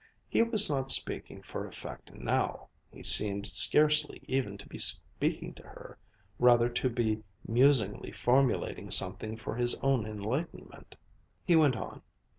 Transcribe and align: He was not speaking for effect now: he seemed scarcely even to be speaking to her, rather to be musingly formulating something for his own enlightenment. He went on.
He 0.27 0.41
was 0.41 0.67
not 0.67 0.89
speaking 0.89 1.43
for 1.43 1.67
effect 1.67 2.11
now: 2.11 2.69
he 2.91 3.03
seemed 3.03 3.45
scarcely 3.45 4.23
even 4.27 4.57
to 4.57 4.67
be 4.67 4.79
speaking 4.79 5.53
to 5.53 5.61
her, 5.61 5.99
rather 6.39 6.69
to 6.69 6.89
be 6.89 7.21
musingly 7.47 8.11
formulating 8.11 8.89
something 8.89 9.37
for 9.37 9.57
his 9.57 9.75
own 9.83 10.07
enlightenment. 10.07 10.95
He 11.45 11.55
went 11.55 11.75
on. 11.75 12.01